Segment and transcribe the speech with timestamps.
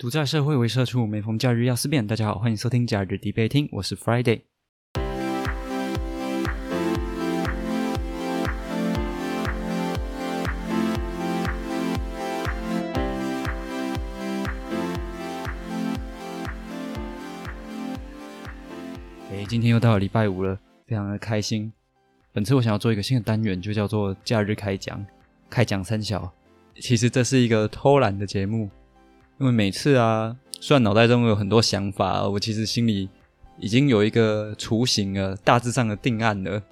[0.00, 2.06] 独在社会为社畜，每逢假日要思辨。
[2.06, 4.40] 大家好，欢迎收听假日必备听，我是 Friday。
[19.30, 21.70] 哎，今天又到了礼拜五了，非常的开心。
[22.32, 25.04] 本次我想要做一个新的单元，就叫做假日开讲，
[25.50, 26.32] 开讲三小。
[26.76, 28.70] 其实这是一个偷懒的节目。
[29.40, 33.08] 因为每次啊，虽然脑袋中有很多想法，我其实心里
[33.58, 36.62] 已经有一个雏形了，大致上的定案了。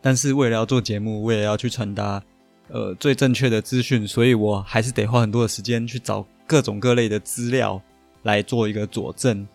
[0.00, 2.22] 但是为了要做节目，为了要去传达
[2.68, 7.80] 呃最正确的资讯，所以我还是得花很多的时间去找各种各类的资料
[8.22, 9.46] 来做一个佐证。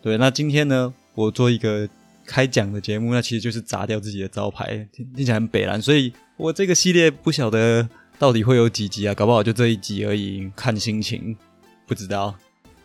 [0.00, 1.86] 对，那今天呢，我做一个
[2.24, 5.80] 开讲的节目，那其实就是砸掉自己的招牌，听听起来很北蓝。
[5.82, 7.86] 所以我这个系列不晓得
[8.18, 11.36] 到底会有几集啊，搞不好就这一集而已，看心情。
[11.86, 12.34] 不知道，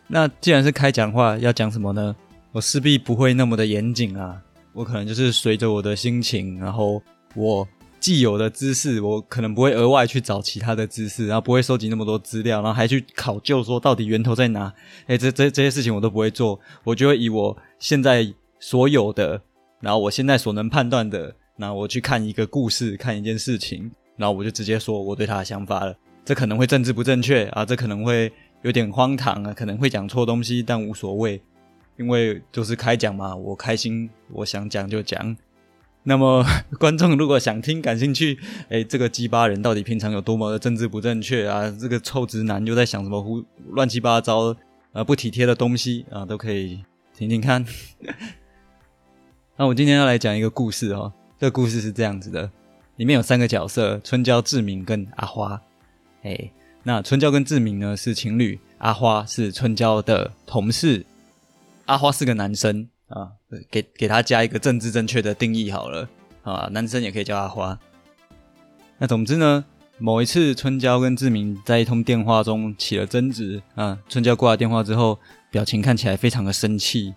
[0.06, 2.14] 那既然是开讲话，要讲什么呢？
[2.52, 4.42] 我势必不会那么的严谨啊，
[4.72, 7.00] 我可能就是随着我的心情，然后
[7.34, 7.66] 我
[8.00, 14.72] 既有的知识，我可能不会额外去找其他的知识，然后不会收集那么多资料，然后还去考究说到底源头在哪？
[15.06, 18.26] 哎，这这这些事情我都不会做，我就会以我现在
[18.58, 19.40] 所有的，
[19.80, 25.94] 然后我现在所能判断的，那我去看一个故事，看一件事情，然后我就直接说我对他的想法了。
[26.24, 28.32] 这可能会政治不正确啊，这可能会。
[28.62, 31.40] 有点荒唐啊，可能会讲错东西，但无所谓，
[31.96, 35.36] 因为就是开讲嘛，我开心，我想讲就讲。
[36.02, 36.44] 那么
[36.78, 41.74] 观众如果想听、感兴趣，哎，这个鸡巴人到底平常有多么的政治不正确啊？
[41.80, 44.54] 这个臭直男又在想什么胡乱七八糟
[44.92, 47.64] 啊不体贴的东西啊，都可以听听看。
[49.56, 52.50] 那我今天要来讲一个故事哦，这个故事是这样子的，
[52.96, 55.62] 里面有三个角色：春娇、志明跟阿花。
[56.22, 56.50] 哎。
[56.82, 61.04] 那春娇跟志明呢是情侣，阿花是春娇的同事。
[61.84, 63.32] 阿花是个男生啊，
[63.70, 66.08] 给给他加一个政治正确的定义好了
[66.42, 67.78] 啊，男生也可以叫阿花。
[68.96, 69.64] 那总之呢，
[69.98, 75.18] 某一次春娇跟志明在一通电话中起了争执啊，春娇挂了电话之后，
[75.50, 77.14] 表情看起来非常的生气，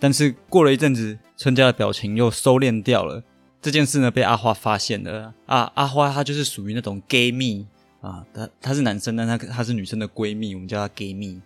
[0.00, 3.22] 但是过了一阵子，春娇的表情又收敛掉了。
[3.62, 7.66] 这件事呢被阿花发现了啊，阿花她就是属于那种 gay 蜜。
[8.00, 11.40] 啊，他他是男生，但他他是女生的闺蜜，我们叫她 gay 蜜。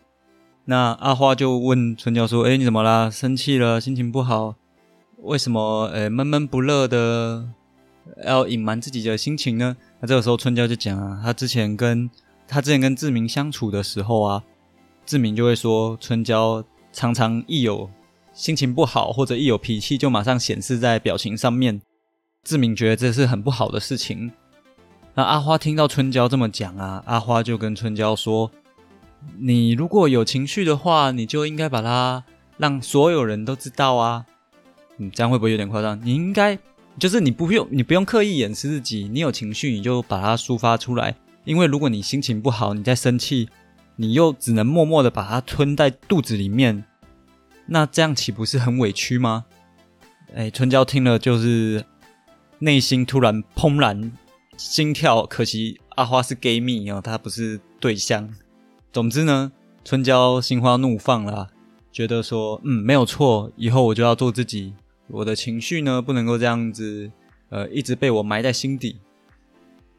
[0.65, 3.11] 那阿花就问春娇说：“哎，你怎么啦？
[3.11, 3.81] 生气了？
[3.81, 4.55] 心情不好？
[5.23, 5.87] 为什么？
[5.93, 7.49] 呃，闷闷不乐的，
[8.25, 12.09] 要隐瞒自己的心情呢？”那这个时候春娇就讲啊，她之前跟
[12.47, 14.45] 她之前跟志明相处的时候啊，
[15.07, 17.91] 志明就会说春娇常常一有
[18.33, 21.81] 心情不好或者一有脾气，就马上显示在表情上面。
[22.45, 24.31] 志明觉得这是很不好的事情。
[25.15, 28.51] 那阿花听到春娇这么讲啊，阿花就跟春娇说
[29.39, 32.25] ：“你如果有情绪的话，你就应该把它
[32.57, 34.25] 让所有人都知道啊。
[34.97, 36.01] 嗯，这样会不会有点夸张？
[36.03, 36.59] 你应该
[36.99, 41.15] 就是你不用你不用刻意掩饰自己，你有情绪你就把它抒发出来。
[41.45, 43.51] 因为如果你心情不好，你在生气，
[43.97, 46.85] 你又只能默默的把它吞在肚子里面，
[47.67, 49.45] 那这样岂不是很委屈吗？”
[50.35, 51.85] 哎，春娇听了就是
[52.61, 54.11] 内心突然怦然。
[54.57, 58.29] 心跳，可惜阿花是 gay 蜜哦，她不是对象。
[58.93, 59.51] 总之呢，
[59.85, 61.49] 春娇心花怒放了，
[61.91, 64.75] 觉得说，嗯，没有错，以后我就要做自己，
[65.09, 67.11] 我的情绪呢不能够这样子，
[67.49, 68.97] 呃，一直被我埋在心底。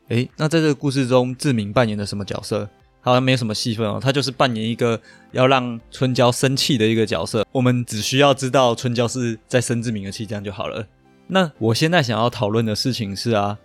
[0.10, 2.70] 诶，那在这个故事中，志明扮演的什么角色？
[3.02, 7.46] 好像没有什么戏份哦，他就是扮演一个要让春娇生气的一个角色。
[7.52, 10.88] 我们只需要知道春娇是在生志明的气，这样就好了。
[11.28, 13.58] 那我现在想要讨论的事情是啊。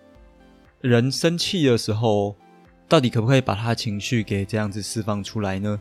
[0.81, 2.37] 人生气的时候，
[2.89, 5.81] 到底可不可以把他情绪给这样子释放出来呢？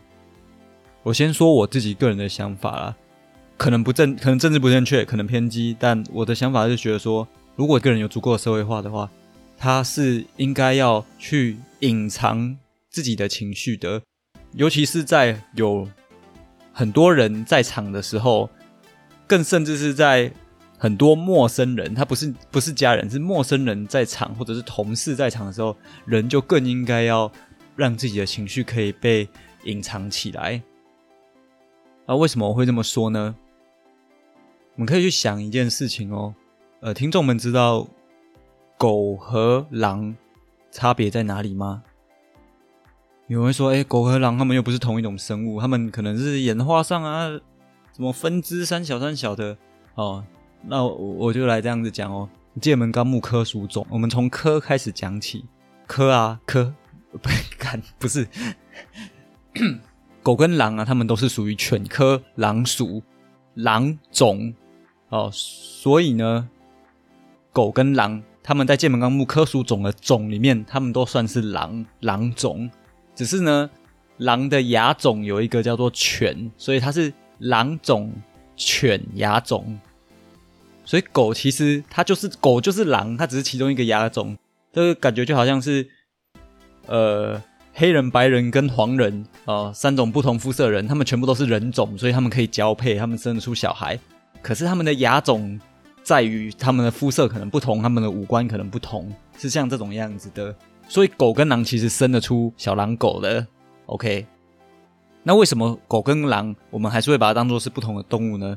[1.04, 2.96] 我先说我自己个人的想法啦，
[3.56, 9.08] 可能不正，可能政治不正确，可能偏激，但我的想法是觉得说，如果个人有足够的社会化的话，
[9.56, 12.56] 他是应该要去隐藏
[12.90, 14.02] 自己的情绪的，
[14.54, 15.88] 尤其是在有
[16.72, 18.50] 很多人在场的时候，
[19.28, 20.32] 更甚至是在。
[20.78, 25.76] 很多陌生人，他不是不是家人，是陌生人在场，或者是同事在场的时候，
[26.06, 27.30] 人就更应该要
[27.74, 29.28] 让自己的情绪可以被
[29.64, 30.62] 隐藏起来。
[32.06, 33.34] 啊，为什么我会这么说呢？
[34.76, 36.32] 我们可以去想一件事情哦。
[36.80, 37.84] 呃，听众们知道
[38.76, 40.16] 狗和狼
[40.70, 41.82] 差别在哪里吗？
[43.26, 49.58] 有人说，哎，狗和狼他们又不是同一种生物，他们可能是演化上啊，什么分支三小三小的
[49.96, 50.24] 哦。
[50.62, 52.28] 那我我就来这样子讲哦，
[52.60, 55.44] 《界门纲目科属种》，我们从科开始讲起。
[55.86, 56.74] 科啊科，
[57.12, 58.28] 不 看不是。
[60.22, 61.82] 狗跟狼啊，它们都是属于犬。
[61.86, 63.02] 科狼属
[63.54, 64.52] 狼种。
[65.08, 66.46] 哦，所以呢，
[67.52, 72.70] 狗跟狼，它们在剑门纲目科属种的种里面，它们都算是狼狼种，
[73.14, 73.70] 只是呢，
[74.18, 78.12] 狼的亚种有一个叫做犬，所以它是狼种
[78.54, 79.80] 犬亚种。
[80.88, 84.34] 所以狗其实它就是狗，就是狼，它只是其中一个亚种。
[84.72, 85.86] 这个感觉就好像是，
[86.86, 87.38] 呃，
[87.74, 94.00] 黑人、白人跟黄人啊，三种不同肤色人，他们全部都是人种，所以他们可以交配，他们生得出小孩。
[94.40, 95.60] 可是他们的亚种
[96.02, 100.56] 在于他们的肤色可能不同，他们的五官可能不同，是像这种样子的。
[100.88, 103.46] 所以狗跟狼其实生得出小狼狗的。
[103.84, 104.26] OK，
[105.22, 108.56] 那为什么狗跟狼我们还是会把它当做是不同的动物呢？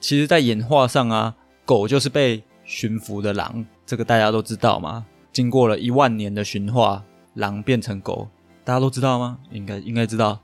[0.00, 1.34] 其实，在演化上啊，
[1.64, 5.04] 狗就是被驯服的狼，这个大家都知道嘛。
[5.32, 7.02] 经过了一万年的驯化，
[7.34, 8.28] 狼变成狗，
[8.64, 9.38] 大家都知道吗？
[9.50, 10.38] 应该应该知道。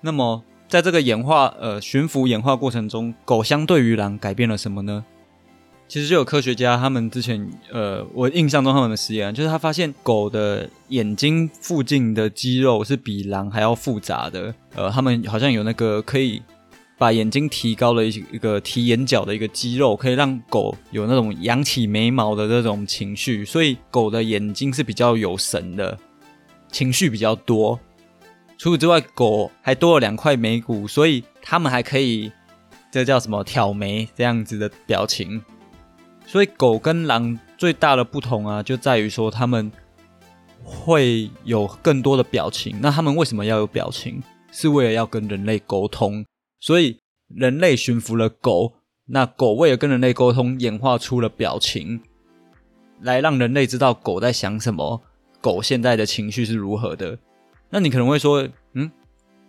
[0.00, 5.04] 那么，在这个演化呃驯服演化过程中，狗相对于狼改变了什么呢？
[5.88, 14.54] 其实就有科学家他们之前呃，我印象中他们的实验，就是他发现狗的眼睛附近的肌肉是比狼还要复杂的。
[14.74, 16.42] 呃，他们好像有那个可以。
[16.98, 25.98] 把眼睛提高了一一个提眼角的一个肌肉，可以让狗有那种扬起眉毛的这种情绪，所以狗的眼睛是比较有神的，
[26.72, 27.78] 情绪比较多。
[28.58, 32.32] 除此之外，狗还多了两块眉骨，所以它们还可以，
[32.90, 35.42] 这叫什么挑眉这样子的表情。
[36.26, 39.70] 所以狗跟狼最大的不同啊，就在于说它们
[40.64, 42.78] 会有更多的表情。
[42.80, 44.22] 那它们为什么要有表情？
[44.50, 46.24] 是为了要跟人类沟通。
[46.66, 46.98] 所以
[47.28, 48.72] 人类驯服了狗，
[49.04, 52.00] 那狗为了跟人类沟通，演化出了表情，
[53.02, 55.00] 来让人类知道狗在想什么，
[55.40, 57.16] 狗现在的情绪是如何的。
[57.70, 58.90] 那你可能会说，嗯，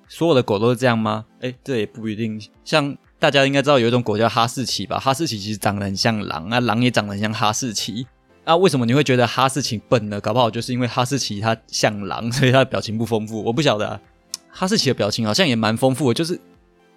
[0.08, 1.26] 所有的狗都是这样吗？
[1.40, 2.40] 哎，这也不一定。
[2.64, 5.00] 像大家应该知道有一种狗叫哈士奇吧？
[5.00, 8.06] 哈士奇其实长得很像狼，啊，狼也长得很像哈士奇。
[8.46, 10.22] 那为什么你会觉得哈士奇笨呢？
[10.22, 13.44] 搞不好就是因为哈士奇它像狼，所以它的表情不丰富。
[13.44, 14.00] 我不晓得，
[14.52, 16.40] 哈士奇的表情好像也蛮丰富的，就是。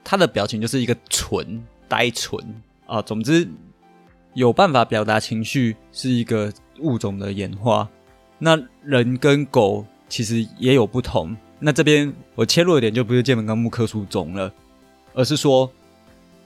[0.02, 2.42] 他的表情就是一个纯呆纯
[2.86, 3.48] 啊，总之
[4.34, 7.88] 有办法表达情绪是一个物种的演化。
[8.38, 11.36] 那人跟狗其实也有不同。
[11.58, 14.50] 那这边我切入的点就不是剑门纲目科属种了，
[15.12, 15.70] 而是说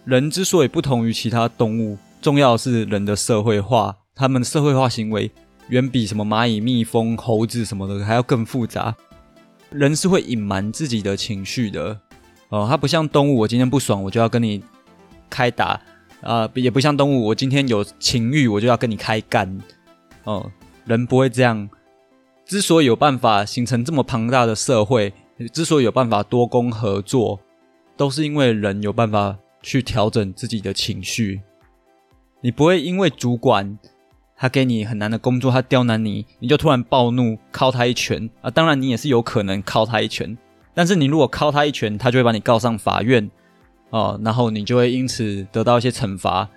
[0.05, 5.31] 人之所以不同于其他动物，重要的是人的社会化，他们的社会化行为
[5.69, 8.95] 远比什么蚂蚁、蜜蜂、猴子什么的还要更复杂。
[9.71, 12.01] 人是会隐瞒自己的情绪的。
[12.49, 14.62] 哦，它不像动物，我今天不爽，我就要跟你
[15.29, 15.81] 开打
[16.20, 16.49] 啊！
[16.55, 19.58] 也不像动物，我今天有情欲，我就要跟你开干。
[20.25, 20.50] 哦，
[20.85, 21.69] 人不会这样。
[22.44, 25.12] 之所以有办法形成这么庞大的社会，
[25.52, 27.41] 之所以有办法多工合作，
[27.96, 31.41] 都是因为人有办法去调整自己的情绪。
[32.43, 33.79] 你不会因为主管
[34.37, 38.50] 他给你很难的工作，他刁难你，你就突然暴怒，敲他一拳啊！
[38.50, 40.37] 当然，你也是有可能敲他一拳。
[40.75, 43.31] 但是你如果敲他一拳，他就会把你告上法院，
[43.91, 46.49] 哦，然后你就会因此得到一些惩罚。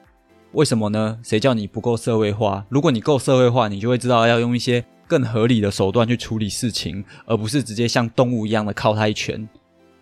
[0.53, 1.19] 为什么呢？
[1.23, 2.65] 谁叫你不够社会化？
[2.69, 9.47] 如果你够社会化，你就会知道要用一些更合理的手段去处理事情，而不是直接像动物一样的敲他一拳，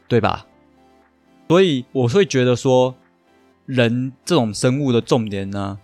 [0.07, 0.45] 对吧？
[1.49, 2.95] 所以我会觉得说，
[3.65, 5.77] 人这种生物的重点呢，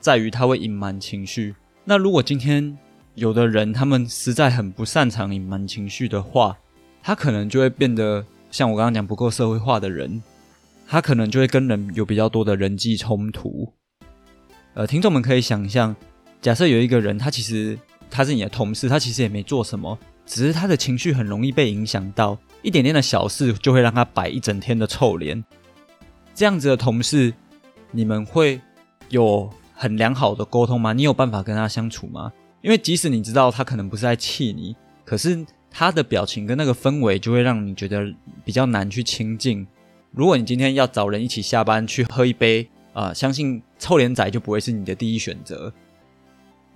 [0.00, 1.54] 在于他会隐瞒情绪。
[1.84, 2.76] 那如果今天
[3.14, 6.58] 有的人他们实在很不擅长隐瞒情绪的话，
[7.06, 10.22] 他可能就会变得像我刚刚讲不够社会化的人，
[10.88, 13.70] 他可能就会跟人有比较多的人际冲突。
[14.72, 15.94] 呃，听众们可以想象，
[16.40, 17.78] 假设有一个人，他其实
[18.10, 25.44] 他是你的同事，他其实也没做什么，只是他的情绪很容易被影响到，一点点的小事就会让他摆一整天的臭脸。
[26.34, 27.34] 这样子的同事，
[27.90, 28.58] 你们会
[29.10, 30.94] 有很良好的沟通吗？
[30.94, 32.32] 你有办法跟他相处吗？
[32.62, 35.44] 因为即使你知道他可能不是在气你，可是。
[35.76, 38.06] 他的表情跟那个氛围就会让你觉得
[38.44, 39.66] 比较难去亲近。
[40.12, 45.72] 如果你今天要找人一起下班去喝一杯啊，相信臭脸仔就不会是你的第一选择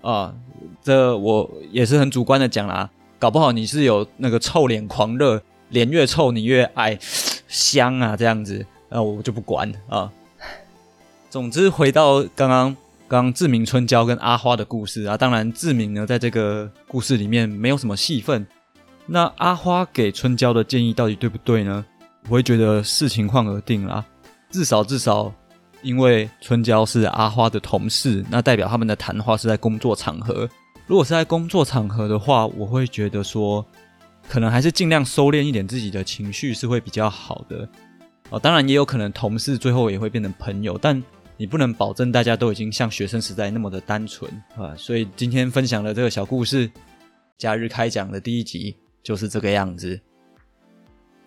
[0.03, 0.35] 啊。
[0.83, 2.91] 这我也是很主观的讲啦，
[3.21, 6.99] 搞不好你是有那个臭脸狂热，脸越臭你越爱
[7.47, 10.11] 香啊这样子，那我就不管啊。
[11.31, 12.77] 总之回到刚刚
[13.07, 18.45] 刚志明春娇跟阿花的故事啊，当然志明呢在这个故事里面没有什么戏份。
[19.11, 21.85] 那阿花给春娇的建议到底对不对呢？
[22.25, 24.05] 我会觉得视情况而定啦。
[24.51, 25.33] 至少至少，
[25.81, 30.47] 因为春娇是阿花的同事，那代表他们的谈话是在工作场合。
[30.87, 33.65] 如果是在工作场合的话，我会觉得说，
[34.29, 37.67] 可能还是尽量收敛一点自己的情绪是会比较好的。
[38.29, 41.03] 哦，当然也有可能同事最后也会变成朋友，但
[41.39, 44.75] 你不能保证大家都已经像学生时代那么的单纯啊。
[44.77, 46.71] 所以今天分享的这个小故事，
[47.39, 50.01] 假日开讲的第一集就是这个样子。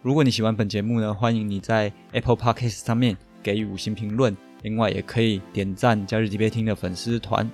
[0.02, 7.50] 如果你喜欢本节目呢，欢迎你在 Apple Podcast 上面给予五星评论，另外也可以点赞假日 D 杯厅的粉丝团，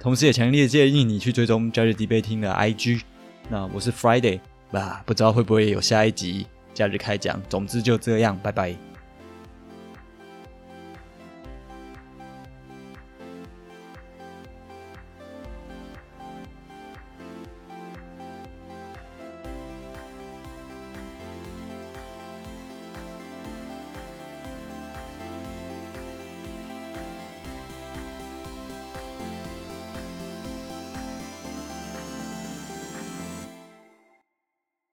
[0.00, 3.02] 同时也强烈建议你去追踪假日 D 杯厅的 IG。
[3.48, 4.40] 那我是 Friday，
[4.72, 6.46] 吧，不知道会不会有下一集。
[6.74, 8.95] 假日开讲，总之就这样，拜拜。